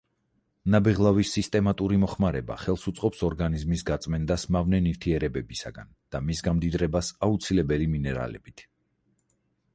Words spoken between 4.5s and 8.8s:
მავნე ნივთიერებებისაგან და მის გამდიდრებას აუცილებელი მინერალებით.